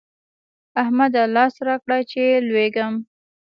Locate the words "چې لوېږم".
2.11-2.93